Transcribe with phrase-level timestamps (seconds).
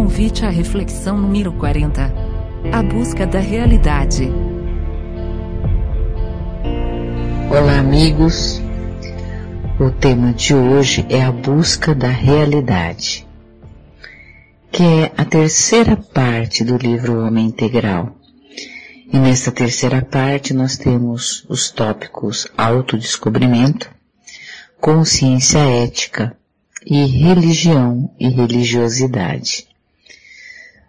[0.00, 2.10] Convite à reflexão número 40.
[2.72, 4.32] A busca da realidade.
[7.50, 8.62] Olá, amigos.
[9.78, 13.28] O tema de hoje é a busca da realidade,
[14.72, 18.16] que é a terceira parte do livro Homem Integral.
[19.12, 23.90] E nesta terceira parte nós temos os tópicos autodescobrimento,
[24.80, 26.34] consciência ética
[26.86, 29.69] e religião e religiosidade.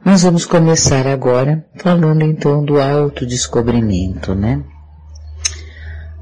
[0.04, 4.64] Nós vamos começar agora falando então do autodescobrimento, né?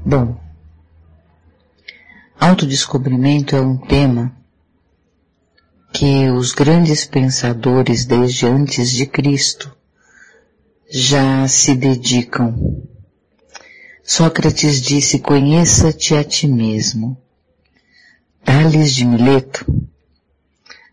[0.04, 0.38] Bom,
[2.38, 4.36] autodescobrimento é um tema
[5.94, 9.74] que os grandes pensadores desde antes de Cristo
[10.90, 12.86] já se dedicam.
[14.04, 17.16] Sócrates disse: Conheça-te a ti mesmo.
[18.44, 19.64] Tales de Mileto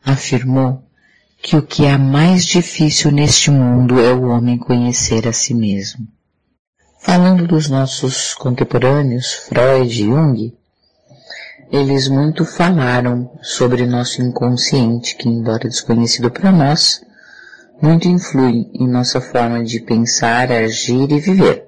[0.05, 0.86] afirmou
[1.47, 6.05] que o que é mais difícil neste mundo é o homem conhecer a si mesmo.
[6.99, 10.53] Falando dos nossos contemporâneos, Freud e Jung,
[11.71, 17.01] eles muito falaram sobre nosso inconsciente, que embora desconhecido para nós,
[17.81, 21.63] muito influi em nossa forma de pensar, agir e viver.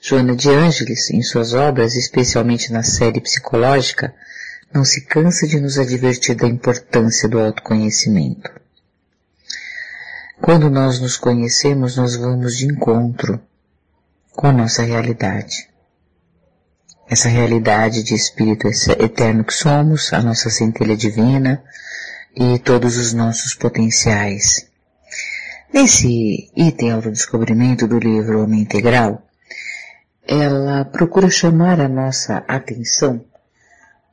[0.00, 4.14] Joana de Ângeles, em suas obras, especialmente na série psicológica,
[4.72, 8.61] não se cansa de nos advertir da importância do autoconhecimento.
[10.42, 13.40] Quando nós nos conhecemos, nós vamos de encontro
[14.32, 15.68] com a nossa realidade.
[17.08, 21.62] Essa realidade de espírito eterno que somos, a nossa centelha divina
[22.34, 24.68] e todos os nossos potenciais.
[25.72, 29.22] Nesse item autodescobrimento do livro Homem Integral,
[30.26, 33.24] ela procura chamar a nossa atenção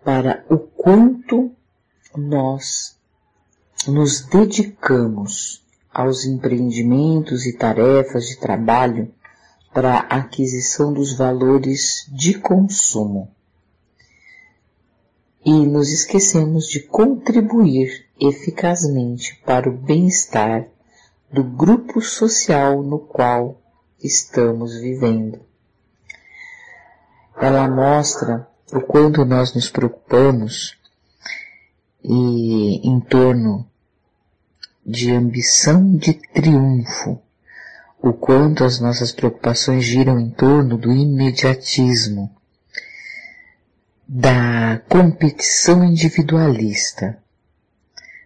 [0.06, 1.52] para o quanto
[2.16, 2.96] nós
[3.88, 9.12] nos dedicamos aos empreendimentos e tarefas de trabalho
[9.74, 13.30] para a aquisição dos valores de consumo.
[15.46, 20.68] E nos esquecemos de contribuir eficazmente para o bem-estar
[21.32, 23.62] do grupo social no qual
[24.04, 25.40] estamos vivendo.
[27.38, 30.78] Ela mostra o quanto nós nos preocupamos
[32.04, 33.66] e em torno
[34.90, 37.22] de ambição de triunfo,
[38.02, 42.30] o quanto as nossas preocupações giram em torno do imediatismo,
[44.08, 47.18] da competição individualista,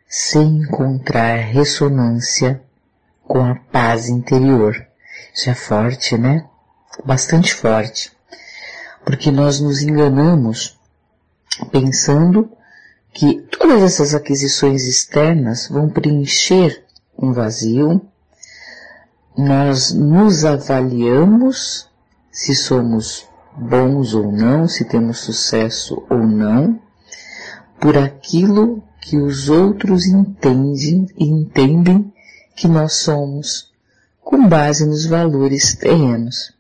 [0.08, 2.62] sem encontrar ressonância
[3.24, 4.88] com a paz interior.
[5.34, 6.46] Isso é forte, né?
[7.04, 8.12] Bastante forte
[9.04, 10.80] porque nós nos enganamos
[11.72, 12.52] pensando
[13.14, 16.84] que todas essas aquisições externas vão preencher
[17.18, 18.02] um vazio.
[19.38, 21.88] Nós nos avaliamos
[22.32, 26.80] se somos bons ou não, se temos sucesso ou não,
[27.80, 32.12] por aquilo que os outros entendem e entendem
[32.56, 33.72] que nós somos,
[34.22, 36.54] com base nos valores terrenos.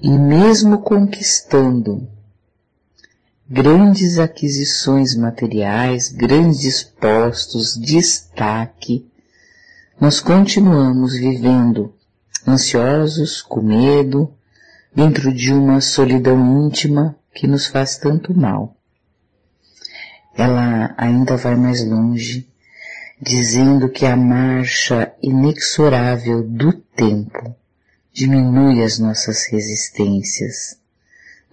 [0.00, 2.08] E mesmo conquistando
[3.50, 9.10] grandes aquisições materiais, grandes postos, destaque,
[9.98, 11.94] nós continuamos vivendo
[12.46, 14.30] ansiosos, com medo,
[14.94, 18.76] dentro de uma solidão íntima que nos faz tanto mal.
[20.36, 22.46] Ela ainda vai mais longe,
[23.20, 27.56] dizendo que a marcha inexorável do tempo
[28.12, 30.78] diminui as nossas resistências.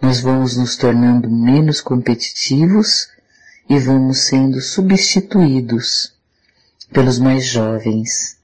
[0.01, 3.09] Nós vamos nos tornando menos competitivos
[3.69, 6.13] e vamos sendo substituídos
[6.91, 8.37] pelos mais jovens.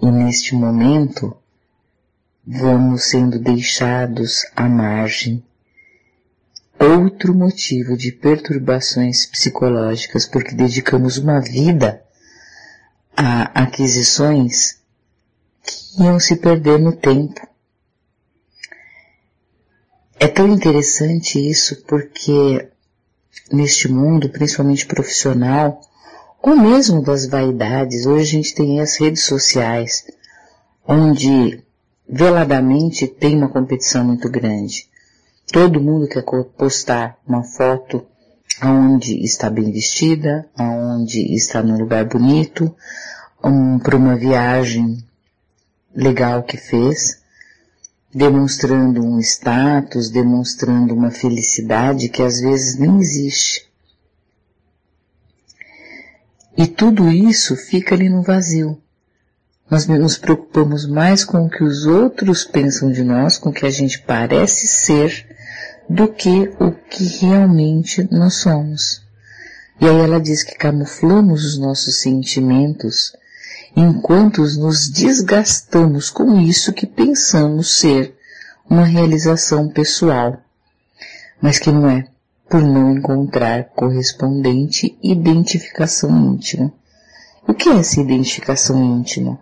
[0.00, 1.36] E neste momento,
[2.46, 5.42] vamos sendo deixados à margem.
[6.78, 12.02] Outro motivo de perturbações psicológicas, porque dedicamos uma vida
[13.16, 14.78] a aquisições
[15.98, 17.47] iam se perder no tempo.
[20.20, 22.68] É tão interessante isso porque
[23.52, 25.80] neste mundo, principalmente profissional,
[26.42, 30.04] ou mesmo das vaidades, hoje a gente tem as redes sociais,
[30.86, 31.62] onde
[32.08, 34.88] veladamente tem uma competição muito grande.
[35.52, 36.24] Todo mundo quer
[36.56, 38.04] postar uma foto
[38.60, 42.74] aonde está bem vestida, aonde está num lugar bonito,
[43.44, 44.98] um, para uma viagem
[45.94, 47.17] legal que fez,
[48.14, 53.68] demonstrando um status, demonstrando uma felicidade que às vezes nem existe.
[56.56, 58.80] E tudo isso fica ali no vazio.
[59.70, 63.66] Nós nos preocupamos mais com o que os outros pensam de nós, com o que
[63.66, 65.26] a gente parece ser,
[65.88, 69.02] do que o que realmente nós somos.
[69.80, 73.12] E aí ela diz que camuflamos os nossos sentimentos
[73.76, 78.16] enquanto nos desgastamos com isso que pensamos ser
[78.68, 80.38] uma realização pessoal,
[81.40, 82.08] mas que não é,
[82.48, 86.72] por não encontrar correspondente identificação íntima.
[87.46, 89.38] O que é essa identificação íntima?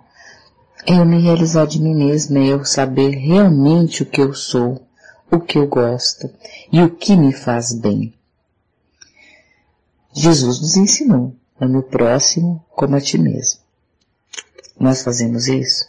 [0.87, 4.87] É eu me realizar de mim mesma, é eu saber realmente o que eu sou,
[5.31, 6.31] o que eu gosto
[6.73, 8.15] e o que me faz bem.
[10.13, 13.66] Jesus nos ensinou, ame o próximo como a ti mesmo.
[14.79, 15.87] Nós fazemos isso?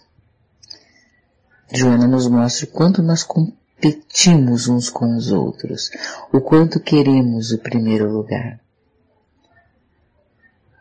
[1.74, 5.90] Joana nos mostra o quanto nós competimos uns com os outros,
[6.32, 8.60] o quanto queremos o primeiro lugar.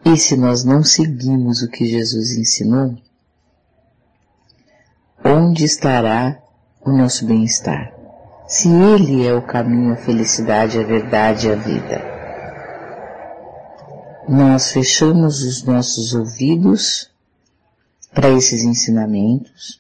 [0.05, 2.97] E se nós não seguimos o que Jesus ensinou,
[5.25, 6.41] onde estará
[6.81, 7.93] o nosso bem-estar?
[8.47, 12.17] Se Ele é o caminho, a felicidade, a verdade e a vida.
[14.29, 17.11] Nós fechamos os nossos ouvidos
[18.17, 19.79] para esses ensinamentos,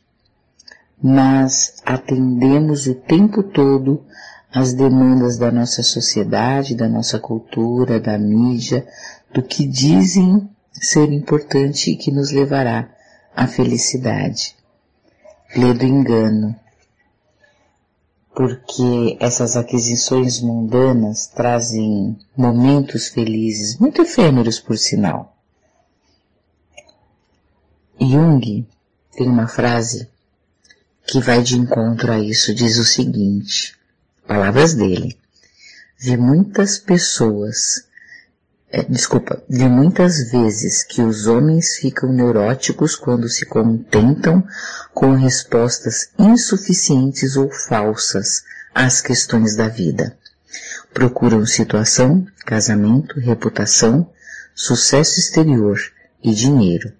[1.02, 4.04] mas atendemos o tempo todo
[4.52, 8.86] às demandas da nossa sociedade, da nossa cultura, da mídia,
[9.32, 12.90] do que dizem ser importante e que nos levará
[13.34, 14.54] à felicidade
[15.56, 16.54] lê do engano,
[18.34, 25.35] porque essas aquisições mundanas trazem momentos felizes, muito efêmeros por sinal.
[28.00, 28.66] Jung
[29.12, 30.08] tem uma frase
[31.06, 33.76] que vai de encontro a isso, diz o seguinte,
[34.26, 35.16] palavras dele,
[35.98, 37.86] vi muitas pessoas
[38.68, 44.46] é, desculpa, vi muitas vezes que os homens ficam neuróticos quando se contentam
[44.92, 48.42] com respostas insuficientes ou falsas
[48.74, 50.18] às questões da vida.
[50.92, 54.10] Procuram situação, casamento, reputação,
[54.54, 55.78] sucesso exterior
[56.22, 56.92] e dinheiro,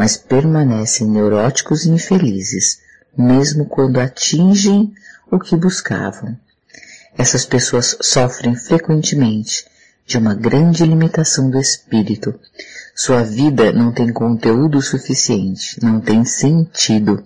[0.00, 2.80] mas permanecem neuróticos e infelizes,
[3.14, 4.94] mesmo quando atingem
[5.30, 6.34] o que buscavam.
[7.18, 9.66] Essas pessoas sofrem frequentemente
[10.06, 12.34] de uma grande limitação do espírito.
[12.94, 17.22] Sua vida não tem conteúdo suficiente, não tem sentido.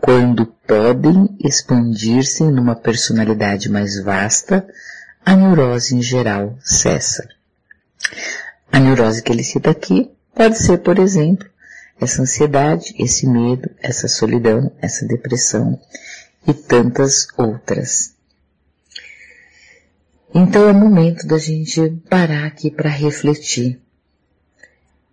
[0.00, 4.64] Quando podem expandir-se numa personalidade mais vasta,
[5.24, 7.28] a neurose em geral cessa.
[8.70, 11.48] A neurose que ele cita aqui pode ser, por exemplo,
[12.00, 15.80] essa ansiedade, esse medo, essa solidão, essa depressão
[16.46, 18.14] e tantas outras.
[20.34, 23.80] Então é momento da gente parar aqui para refletir.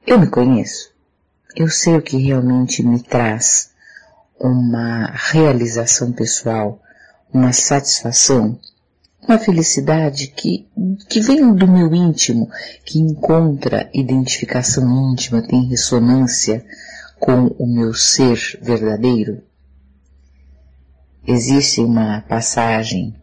[0.06, 0.92] Eu me conheço.
[1.56, 3.72] Eu sei o que realmente me traz
[4.40, 6.82] uma realização pessoal,
[7.32, 8.60] uma satisfação,
[9.28, 10.68] uma felicidade que,
[11.10, 12.50] que vem do meu íntimo,
[12.86, 16.66] que encontra identificação íntima, tem ressonância
[17.20, 19.42] com o meu ser verdadeiro.
[21.26, 23.16] Existe uma passagem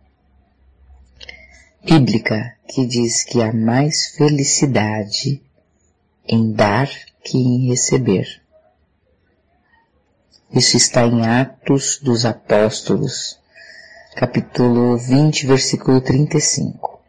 [1.84, 5.42] bíblica que diz que há mais felicidade
[6.26, 6.88] em dar
[7.24, 8.40] que em receber.
[10.52, 13.39] Isso está em Atos dos Apóstolos,
[14.14, 17.00] capítulo 20, versículo 35.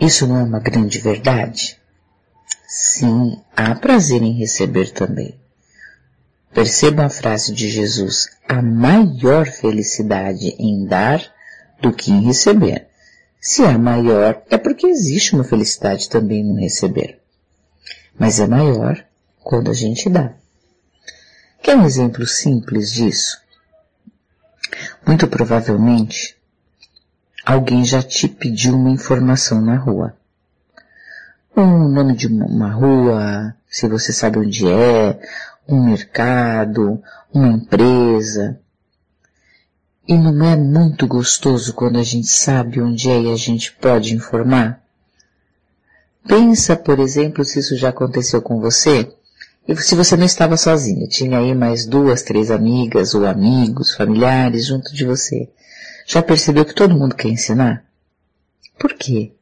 [0.00, 1.78] Isso não é uma grande verdade?
[2.68, 5.38] Sim, há prazer em receber também.
[6.52, 11.22] Percebam a frase de Jesus, há maior felicidade em dar
[11.80, 12.86] do que em receber.
[13.40, 17.18] Se é maior, é porque existe uma felicidade também no receber.
[18.18, 19.04] Mas é maior
[19.42, 20.34] quando a gente dá.
[21.62, 23.43] Quer um exemplo simples disso?
[25.06, 26.36] Muito provavelmente,
[27.44, 30.16] alguém já te pediu uma informação na rua.
[31.56, 35.20] Um nome de uma rua, se você sabe onde é,
[35.68, 38.58] um mercado, uma empresa.
[40.08, 44.14] E não é muito gostoso quando a gente sabe onde é e a gente pode
[44.14, 44.82] informar?
[46.26, 49.14] Pensa, por exemplo, se isso já aconteceu com você,
[49.66, 54.66] e se você não estava sozinha, tinha aí mais duas, três amigas ou amigos, familiares
[54.66, 55.50] junto de você.
[56.06, 57.84] Já percebeu que todo mundo quer ensinar?
[58.78, 59.32] Por quê?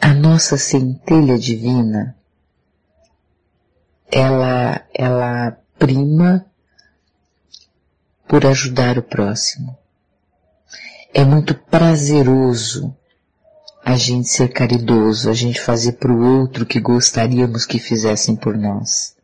[0.00, 2.16] A nossa centelha divina
[4.10, 6.46] ela, ela prima
[8.28, 9.76] por ajudar o próximo.
[11.12, 12.94] É muito prazeroso
[13.88, 18.34] a gente ser caridoso, a gente fazer para o outro o que gostaríamos que fizessem
[18.34, 19.14] por nós.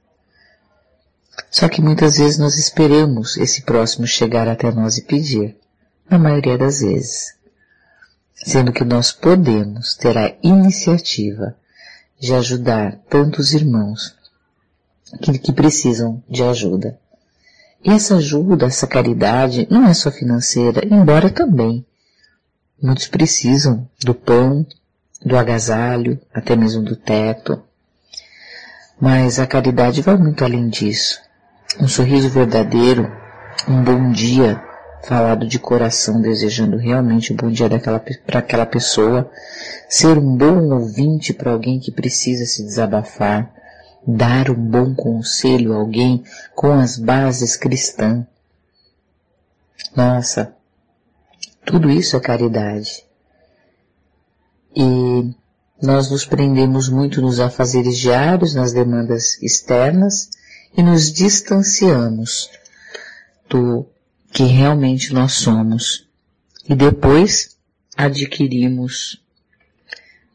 [1.50, 5.56] Só que muitas vezes nós esperamos esse próximo chegar até nós e pedir,
[6.08, 7.34] na maioria das vezes.
[8.36, 11.56] Sendo que nós podemos ter a iniciativa
[12.20, 14.14] de ajudar tantos irmãos
[15.20, 16.96] que, que precisam de ajuda.
[17.84, 21.84] E essa ajuda, essa caridade, não é só financeira, embora também.
[22.82, 24.66] Muitos precisam do pão,
[25.24, 27.62] do agasalho, até mesmo do teto.
[29.00, 31.20] Mas a caridade vai muito além disso.
[31.80, 33.08] Um sorriso verdadeiro,
[33.68, 34.60] um bom dia,
[35.04, 37.68] falado de coração, desejando realmente o um bom dia
[38.26, 39.30] para aquela pessoa,
[39.88, 43.48] ser um bom ouvinte para alguém que precisa se desabafar,
[44.04, 48.24] dar um bom conselho a alguém com as bases cristãs.
[49.94, 50.52] Nossa,
[51.64, 53.04] tudo isso é caridade.
[54.74, 55.34] E
[55.82, 60.30] nós nos prendemos muito nos afazeres diários, nas demandas externas,
[60.76, 62.48] e nos distanciamos
[63.48, 63.86] do
[64.32, 66.08] que realmente nós somos.
[66.68, 67.56] E depois
[67.96, 69.20] adquirimos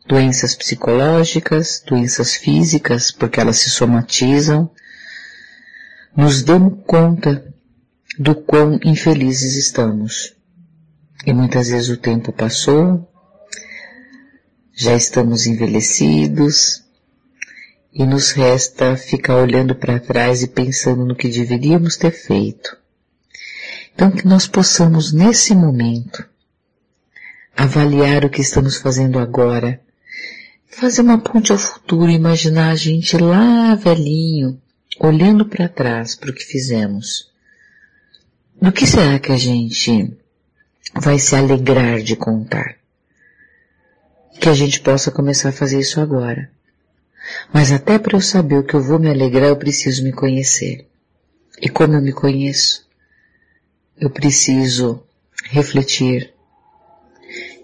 [0.07, 4.69] doenças psicológicas, doenças físicas, porque elas se somatizam,
[6.15, 7.53] nos damos conta
[8.17, 10.36] do quão infelizes estamos.
[11.27, 13.05] E muitas vezes o tempo passou,
[14.73, 16.85] já estamos envelhecidos,
[17.93, 22.77] e nos resta ficar olhando para trás e pensando no que deveríamos ter feito.
[23.93, 26.25] Então que nós possamos nesse momento
[27.57, 29.81] avaliar o que estamos fazendo agora,
[30.65, 34.61] fazer uma ponte ao futuro, imaginar a gente lá velhinho,
[34.97, 37.29] olhando para trás para o que fizemos.
[38.61, 40.17] Do que será que a gente
[40.93, 42.77] vai se alegrar de contar?
[44.39, 46.49] Que a gente possa começar a fazer isso agora.
[47.53, 50.87] Mas até para eu saber o que eu vou me alegrar, eu preciso me conhecer.
[51.61, 52.85] E como eu me conheço?
[53.99, 55.03] Eu preciso
[55.45, 56.33] refletir.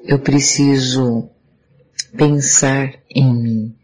[0.03, 1.30] Eu preciso
[2.18, 3.75] pensar em mim.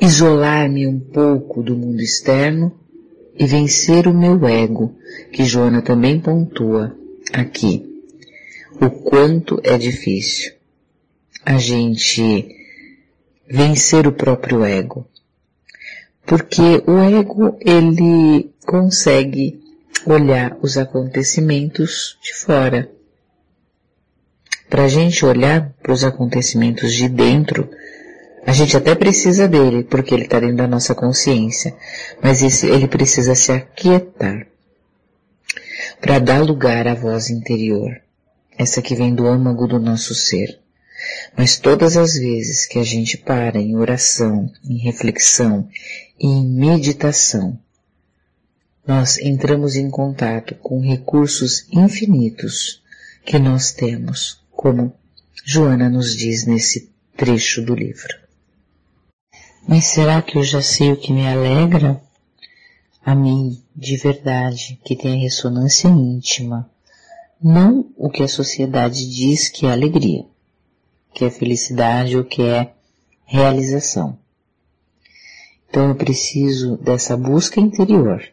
[0.00, 2.78] Isolar-me um pouco do mundo externo
[3.36, 4.94] e vencer o meu ego,
[5.32, 6.94] que Joana também pontua
[7.32, 7.90] aqui.
[8.80, 10.52] O quanto é difícil
[11.44, 12.48] a gente
[13.48, 15.06] vencer o próprio ego.
[16.26, 19.60] Porque o ego, ele consegue
[20.06, 22.90] olhar os acontecimentos de fora.
[24.68, 27.68] Para a gente olhar para os acontecimentos de dentro,
[28.46, 31.76] a gente até precisa dele, porque ele está dentro da nossa consciência,
[32.22, 34.46] mas ele precisa se aquietar
[36.04, 37.98] para dar lugar à voz interior,
[38.58, 40.60] essa que vem do âmago do nosso ser.
[41.34, 45.66] Mas todas as vezes que a gente para em oração, em reflexão
[46.20, 47.58] e em meditação,
[48.86, 52.82] nós entramos em contato com recursos infinitos
[53.24, 54.92] que nós temos, como
[55.42, 58.14] Joana nos diz nesse trecho do livro.
[59.66, 61.98] Mas será que eu já sei o que me alegra?
[63.04, 66.70] A mim, de verdade, que tem a ressonância íntima,
[67.42, 70.24] não o que a sociedade diz que é alegria
[71.14, 72.74] que é felicidade ou que é
[73.24, 74.18] realização.
[75.70, 78.28] Então eu preciso dessa busca interior,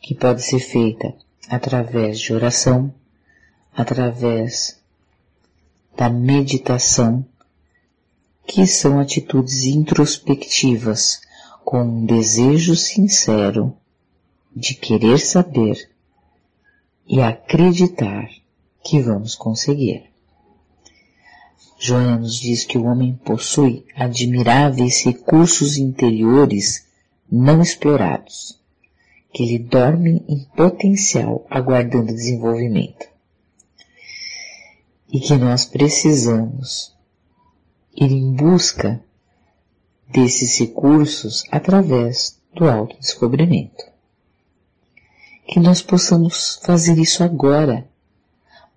[0.00, 1.12] que pode ser feita
[1.48, 2.94] através de oração,
[3.74, 4.80] através
[5.96, 7.26] da meditação,
[8.46, 11.20] que são atitudes introspectivas
[11.64, 13.76] com um desejo sincero
[14.58, 15.88] de querer saber
[17.06, 18.28] e acreditar
[18.82, 20.10] que vamos conseguir.
[21.78, 26.84] Joana nos diz que o homem possui admiráveis recursos interiores
[27.30, 28.60] não explorados,
[29.32, 33.06] que ele dorme em potencial aguardando desenvolvimento.
[35.08, 36.92] E que nós precisamos
[37.94, 39.00] ir em busca
[40.08, 43.97] desses recursos através do autodescobrimento.
[45.48, 47.88] Que nós possamos fazer isso agora,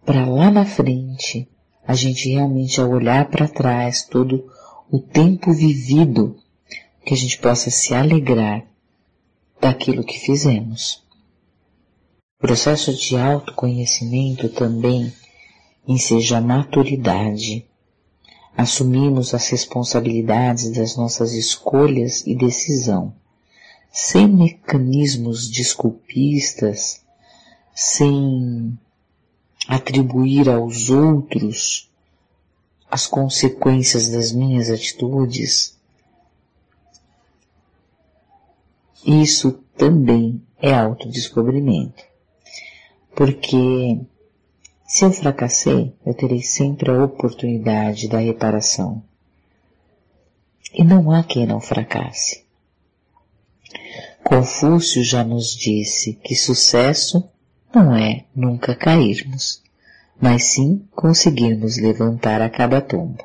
[0.05, 1.45] para lá na frente
[1.85, 4.49] a gente realmente ao olhar para trás todo
[4.89, 6.37] o tempo vivido,
[7.05, 8.63] que a gente possa se alegrar
[9.59, 11.03] daquilo que fizemos.
[12.39, 15.11] O processo de autoconhecimento também
[15.85, 17.65] enseja a maturidade.
[18.55, 23.13] Assumimos as responsabilidades das nossas escolhas e decisão,
[23.91, 27.03] sem mecanismos desculpistas,
[27.75, 28.77] sem
[29.67, 31.89] atribuir aos outros
[32.89, 35.77] as consequências das minhas atitudes,
[39.05, 42.03] isso também é autodescobrimento.
[43.15, 43.99] Porque
[44.85, 49.01] se eu fracassei, eu terei sempre a oportunidade da reparação.
[50.73, 52.45] E não há quem não fracasse.
[54.23, 57.27] Confúcio já nos disse que sucesso
[57.73, 59.61] não é nunca cairmos,
[60.19, 63.23] mas sim conseguirmos levantar a cada tombo.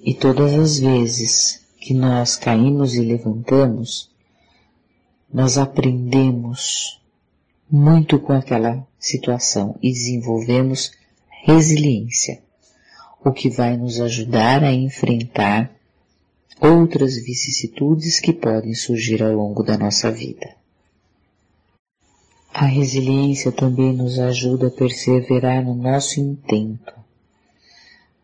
[0.00, 4.10] E todas as vezes que nós caímos e levantamos,
[5.32, 7.00] nós aprendemos
[7.70, 10.92] muito com aquela situação e desenvolvemos
[11.44, 12.40] resiliência,
[13.24, 15.75] o que vai nos ajudar a enfrentar
[16.60, 20.54] outras vicissitudes que podem surgir ao longo da nossa vida.
[22.52, 26.94] A resiliência também nos ajuda a perseverar no nosso intento,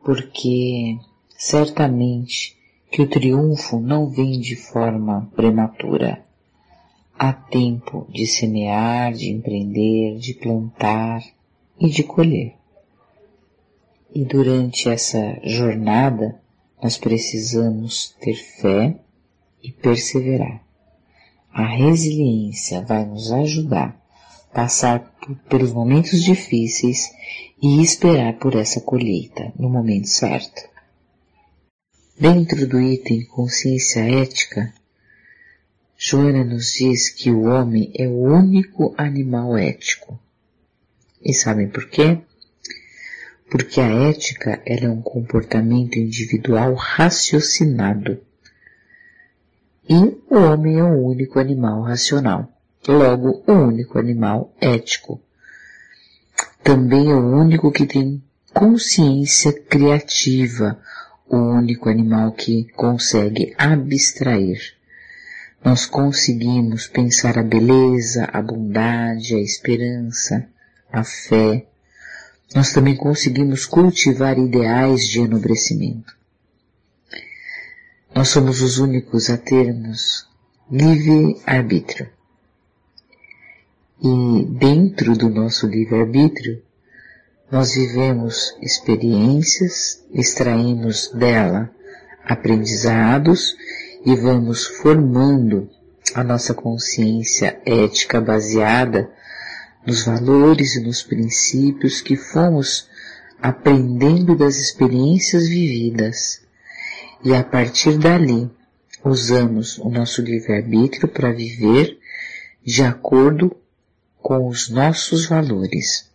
[0.02, 0.98] porque
[1.36, 2.56] certamente
[2.90, 6.24] que o triunfo não vem de forma prematura.
[7.18, 11.22] Há tempo de semear, de empreender, de plantar
[11.78, 12.54] e de colher.
[14.14, 16.41] E durante essa jornada,
[16.82, 18.98] nós precisamos ter fé
[19.62, 20.60] e perseverar.
[21.52, 23.96] A resiliência vai nos ajudar
[24.50, 25.00] a passar
[25.48, 27.10] pelos momentos difíceis
[27.62, 30.60] e esperar por essa colheita no momento certo.
[32.18, 34.74] Dentro do item consciência ética,
[35.96, 40.18] Joana nos diz que o homem é o único animal ético.
[41.24, 42.20] E sabem por quê?
[43.52, 48.18] Porque a ética é um comportamento individual raciocinado.
[49.86, 49.94] E
[50.30, 52.50] o homem é o único animal racional.
[52.88, 55.20] Logo, o único animal ético.
[56.64, 60.80] Também é o único que tem consciência criativa,
[61.28, 64.60] o único animal que consegue abstrair.
[65.62, 70.48] Nós conseguimos pensar a beleza, a bondade, a esperança,
[70.90, 71.66] a fé.
[72.54, 76.16] Nós também conseguimos cultivar ideais de enobrecimento.
[78.14, 80.28] Nós somos os únicos a termos
[80.70, 82.10] livre-arbítrio.
[84.02, 86.62] E dentro do nosso livre-arbítrio,
[87.50, 91.70] nós vivemos experiências, extraímos dela
[92.24, 93.56] aprendizados
[94.04, 95.70] e vamos formando
[96.14, 99.10] a nossa consciência ética baseada
[99.86, 102.88] nos valores e nos princípios que fomos
[103.40, 106.42] aprendendo das experiências vividas.
[107.24, 108.50] E a partir dali,
[109.04, 111.98] usamos o nosso livre-arbítrio para viver
[112.64, 113.54] de acordo
[114.20, 116.08] com os nossos valores.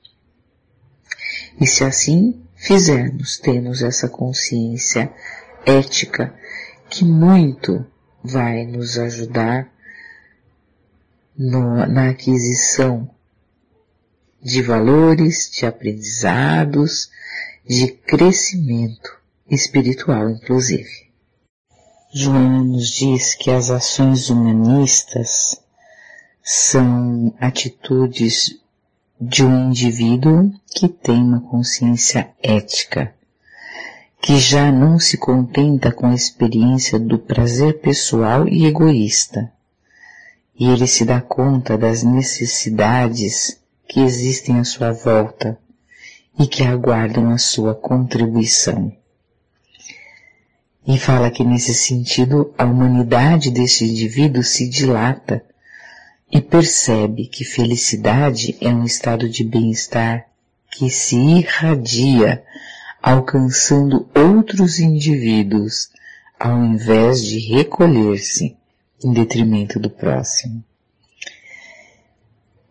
[1.60, 5.12] E se assim fizermos, temos essa consciência
[5.66, 6.34] ética
[6.90, 7.86] que muito
[8.24, 9.70] vai nos ajudar
[11.38, 13.10] no, na aquisição
[14.42, 17.10] de valores, de aprendizados,
[17.68, 19.18] de crescimento
[19.50, 21.08] espiritual, inclusive.
[22.14, 25.62] Joana nos diz que as ações humanistas
[26.42, 28.58] são atitudes
[29.20, 33.14] de um indivíduo que tem uma consciência ética,
[34.22, 39.52] que já não se contenta com a experiência do prazer pessoal e egoísta,
[40.58, 45.58] e ele se dá conta das necessidades que existem à sua volta
[46.38, 48.96] e que aguardam a sua contribuição.
[50.86, 55.44] E fala que nesse sentido a humanidade desse indivíduo se dilata
[56.32, 60.28] e percebe que felicidade é um estado de bem-estar
[60.72, 62.44] que se irradia
[63.02, 65.90] alcançando outros indivíduos
[66.40, 68.56] ao invés de recolher-se
[69.04, 70.64] em detrimento do próximo.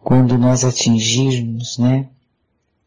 [0.08, 2.08] Quando nós atingirmos, né,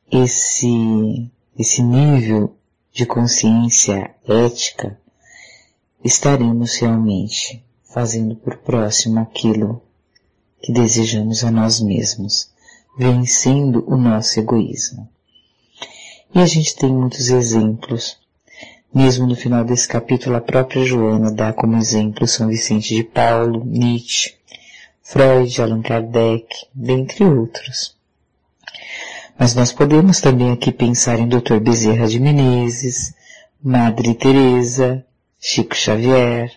[0.10, 2.56] esse, esse nível
[2.94, 4.98] de consciência ética,
[6.02, 9.82] estaremos realmente fazendo por próximo aquilo
[10.62, 12.52] que desejamos a nós mesmos,
[12.98, 15.06] vencendo o nosso egoísmo.
[16.34, 18.18] E a gente tem muitos exemplos.
[18.96, 23.66] Mesmo no final desse capítulo, a própria Joana dá como exemplo São Vicente de Paulo,
[23.66, 24.39] Nietzsche,
[25.12, 27.98] Freud, Allan Kardec, dentre outros.
[29.40, 31.60] Mas nós podemos também aqui pensar em Dr.
[31.60, 33.16] Bezerra de Menezes,
[33.60, 35.04] Madre Teresa,
[35.40, 36.52] Chico Xavier,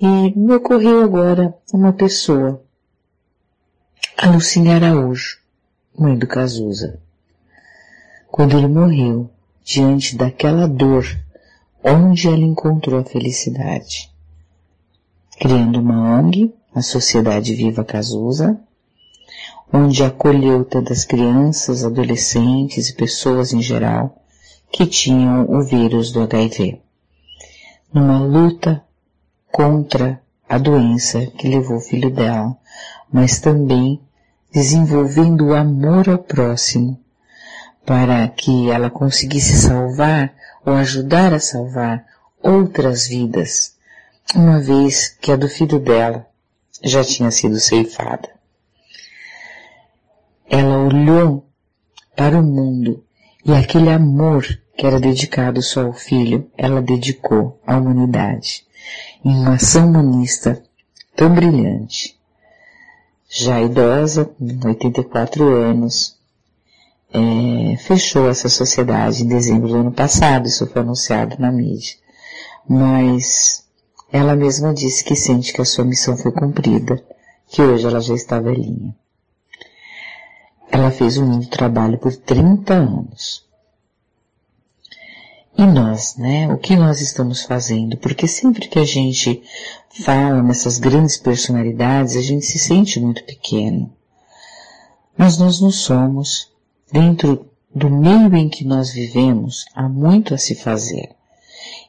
[0.00, 2.64] e me ocorreu agora uma pessoa,
[4.16, 5.40] a Lucine Araújo,
[5.94, 6.98] mãe do Cazuza.
[8.28, 9.30] quando ele morreu,
[9.62, 11.04] diante daquela dor,
[11.84, 14.10] onde ela encontrou a felicidade?
[15.38, 18.58] Criando uma ONG, a Sociedade Viva Casusa,
[19.72, 24.22] onde acolheu tantas crianças, adolescentes e pessoas em geral
[24.70, 26.80] que tinham o vírus do HIV.
[27.92, 28.82] Numa luta
[29.50, 32.56] contra a doença que levou o filho dela,
[33.10, 34.00] mas também
[34.52, 36.98] desenvolvendo o amor ao próximo,
[37.84, 42.04] para que ela conseguisse salvar ou ajudar a salvar
[42.42, 43.74] outras vidas,
[44.34, 46.27] uma vez que a do filho dela
[46.82, 48.28] já tinha sido ceifada.
[50.48, 51.46] Ela olhou
[52.16, 53.04] para o mundo
[53.44, 58.64] e aquele amor que era dedicado só ao filho, ela dedicou à humanidade
[59.24, 60.62] em uma ação humanista
[61.16, 62.16] tão brilhante.
[63.28, 66.16] Já idosa, com 84 anos,
[67.12, 71.96] é, fechou essa sociedade em dezembro do ano passado, isso foi anunciado na mídia.
[72.66, 73.67] Mas
[74.10, 77.02] ela mesma disse que sente que a sua missão foi cumprida,
[77.46, 78.94] que hoje ela já está velhinha.
[80.70, 83.46] Ela fez um lindo trabalho por 30 anos.
[85.56, 86.48] E nós, né?
[86.52, 87.96] O que nós estamos fazendo?
[87.96, 89.42] Porque sempre que a gente
[89.90, 93.92] fala nessas grandes personalidades, a gente se sente muito pequeno.
[95.16, 96.48] Mas nós não somos.
[96.92, 101.17] Dentro do meio em que nós vivemos, há muito a se fazer.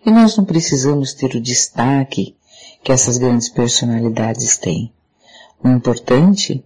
[0.05, 2.35] E nós não precisamos ter o destaque
[2.83, 4.93] que essas grandes personalidades têm.
[5.63, 6.63] O importante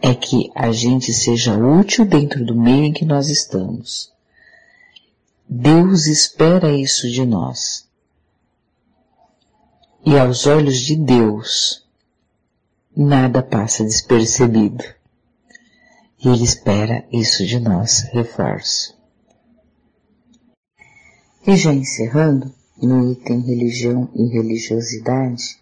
[0.00, 4.12] é que a gente seja útil dentro do meio em que nós estamos.
[5.48, 7.86] Deus espera isso de nós.
[10.04, 11.84] E aos olhos de Deus,
[12.96, 14.84] nada passa despercebido.
[16.18, 18.96] E Ele espera isso de nós, reforço.
[21.46, 25.58] E já encerrando, no item religião e religiosidade,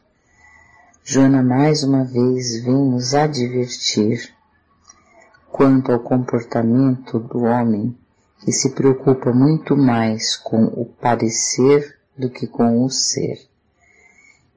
[1.05, 4.33] Joana mais uma vez vem nos advertir
[5.53, 7.97] quanto ao comportamento do homem
[8.41, 13.39] que se preocupa muito mais com o parecer do que com o ser.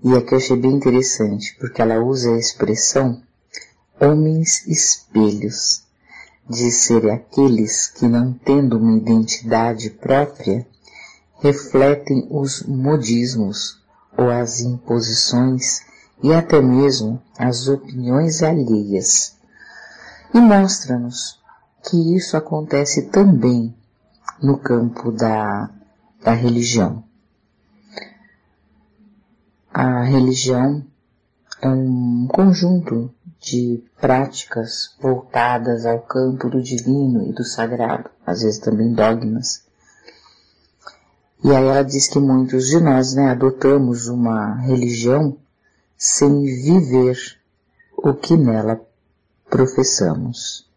[0.04, 3.22] E aqui eu achei bem interessante, porque ela usa a expressão
[4.00, 5.84] homens espelhos,
[6.50, 10.65] de ser aqueles que não tendo uma identidade própria,
[11.39, 13.82] refletem os modismos
[14.17, 15.82] ou as imposições
[16.23, 19.38] e até mesmo as opiniões alheias.
[20.34, 21.39] E mostra-nos
[21.84, 23.76] que isso acontece também
[24.41, 25.69] no campo da,
[26.23, 27.04] da religião.
[29.73, 30.84] A religião
[31.62, 38.60] é um conjunto de práticas voltadas ao campo do divino e do sagrado, às vezes
[38.60, 39.66] também dogmas.
[41.43, 45.38] E aí ela diz que muitos de nós né, adotamos uma religião
[45.95, 47.17] sem viver
[47.95, 48.82] o que nela
[49.50, 50.67] professamos.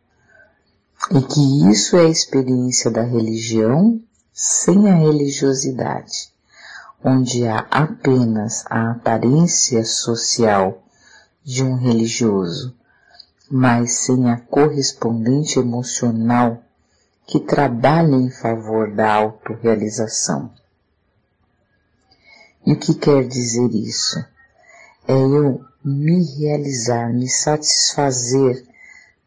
[1.10, 4.00] E que isso é a experiência da religião
[4.32, 6.32] sem a religiosidade,
[7.02, 10.82] onde há apenas a aparência social
[11.42, 12.74] de um religioso,
[13.50, 16.62] mas sem a correspondente emocional
[17.30, 20.52] que trabalha em favor da autorrealização.
[22.66, 24.18] E o que quer dizer isso?
[25.06, 28.66] É eu me realizar, me satisfazer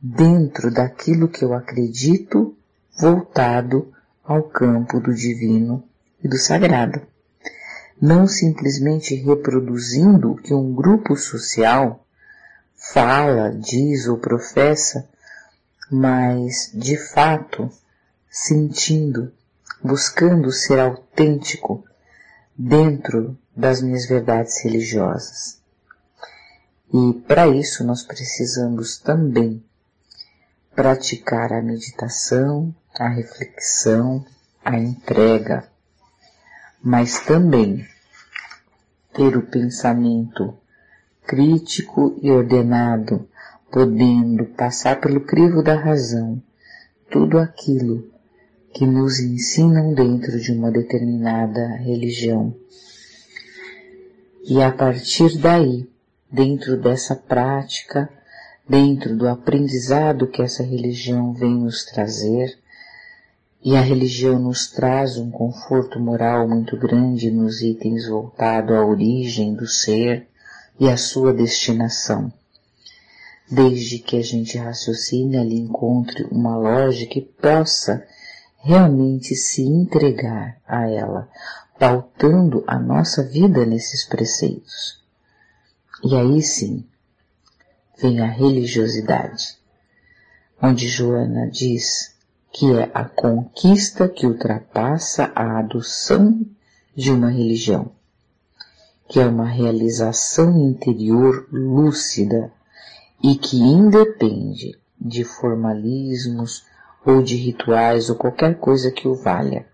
[0.02, 2.54] dentro daquilo que eu acredito,
[3.00, 5.82] voltado ao campo do divino
[6.22, 7.02] e do sagrado.
[8.02, 12.06] Não simplesmente reproduzindo o que um grupo social
[12.76, 15.08] fala, diz ou professa,
[15.89, 17.72] mas de fato
[18.36, 19.32] sentindo,
[19.80, 21.86] buscando ser autêntico
[22.58, 25.62] dentro das minhas verdades religiosas.
[26.91, 29.63] E para isso nós precisamos também
[30.76, 34.26] praticar a meditação, a reflexão,
[34.65, 35.69] a entrega,
[36.82, 37.88] mas também
[39.13, 40.58] ter o pensamento
[41.28, 43.30] crítico e ordenado,
[43.72, 46.41] podendo passar pelo crivo da razão
[47.12, 48.12] tudo aquilo
[48.74, 52.56] que nos ensinam dentro de uma determinada religião.
[54.44, 55.88] E a partir daí,
[56.30, 58.10] dentro dessa prática,
[58.68, 62.58] dentro do aprendizado que essa religião vem nos trazer,
[63.64, 69.54] e a religião nos traz um conforto moral muito grande nos itens voltado à origem
[69.54, 70.28] do ser
[70.78, 72.34] e à sua destinação.
[73.50, 78.06] Desde que a gente raciocine ali encontre uma lógica que possa
[78.63, 81.30] realmente se entregar a ela,
[81.78, 85.04] pautando a nossa vida nesses preceitos.
[86.02, 86.86] E aí sim
[88.02, 89.58] vem a religiosidade,
[90.62, 92.15] onde Joana diz
[92.54, 96.39] que é a conquista que ultrapassa a adoção
[96.95, 97.91] de uma religião,
[99.10, 102.49] que é uma realização interior lúcida
[103.21, 106.63] e que independe de formalismos
[107.06, 109.66] ou de rituais ou qualquer coisa que o valha,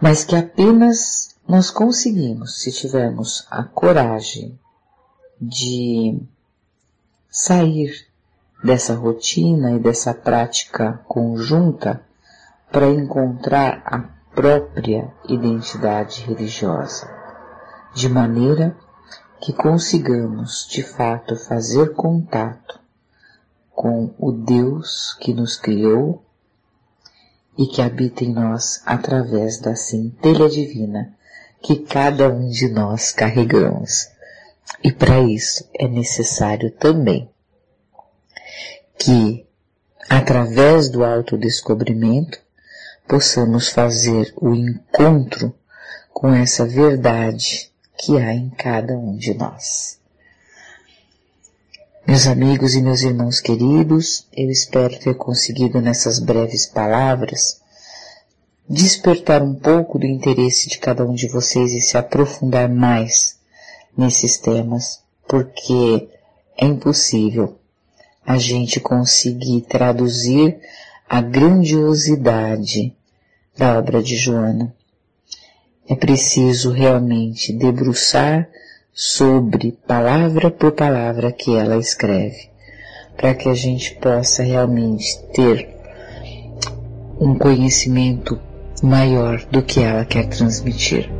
[0.00, 4.58] mas que apenas nós conseguimos se tivermos a coragem
[5.40, 6.20] de
[7.28, 8.06] sair
[8.62, 12.00] dessa rotina e dessa prática conjunta
[12.70, 13.98] para encontrar a
[14.34, 17.08] própria identidade religiosa,
[17.94, 18.76] de maneira
[19.40, 22.81] que consigamos de fato fazer contato
[23.82, 26.24] com o Deus que nos criou
[27.58, 31.12] e que habita em nós através da centelha divina
[31.60, 34.08] que cada um de nós carregamos.
[34.84, 37.28] E para isso é necessário também
[38.96, 39.44] que,
[40.08, 42.38] através do autodescobrimento,
[43.08, 45.52] possamos fazer o encontro
[46.12, 50.00] com essa verdade que há em cada um de nós.
[52.04, 57.60] Meus amigos e meus irmãos queridos, eu espero ter conseguido nessas breves palavras
[58.68, 63.38] despertar um pouco do interesse de cada um de vocês e se aprofundar mais
[63.96, 66.08] nesses temas, porque
[66.58, 67.56] é impossível
[68.26, 70.58] a gente conseguir traduzir
[71.08, 72.96] a grandiosidade
[73.56, 74.74] da obra de Joana.
[75.88, 78.48] É preciso realmente debruçar
[78.94, 82.50] sobre palavra por palavra que ela escreve,
[83.16, 85.68] para que a gente possa realmente ter
[87.18, 88.38] um conhecimento
[88.82, 91.10] maior do que ela quer transmitir.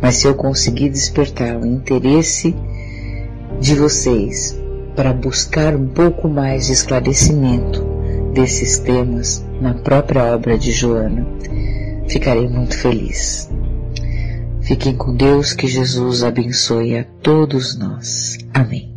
[0.00, 2.54] Mas se eu conseguir despertar o interesse
[3.60, 4.58] de vocês
[4.94, 7.82] para buscar um pouco mais de esclarecimento
[8.34, 11.26] desses temas na própria obra de Joana,
[12.08, 13.48] ficarei muito feliz.
[14.62, 18.38] Fiquem com Deus, que Jesus abençoe a todos nós.
[18.54, 18.92] Amém.